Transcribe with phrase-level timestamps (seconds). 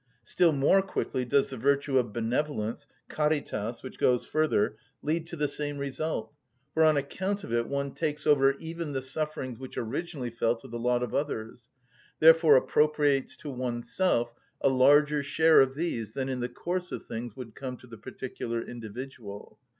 [0.23, 5.47] Still more quickly does the virtue of benevolence, caritas, which goes further, lead to the
[5.47, 6.33] same result;
[6.73, 10.67] for on account of it one takes over even the sufferings which originally fell to
[10.67, 11.69] the lot of others,
[12.19, 17.35] therefore appropriates to oneself a larger share of these than in the course of things
[17.35, 19.59] would come to the particular individual.